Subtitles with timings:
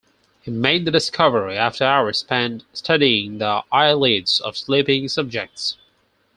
[0.41, 5.77] He made the discovery after hours spent studying the eyelids of sleeping subjects.